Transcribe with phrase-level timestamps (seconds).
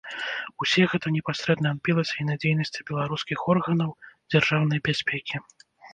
[0.63, 3.95] Усе гэта непасрэдна адбілася і на дзейнасці беларускіх органаў
[4.31, 5.35] дзяржаўнай бяспекі.